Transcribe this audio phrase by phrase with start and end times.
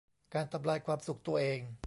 [0.33, 1.59] การทำลายความสุขตัวเอง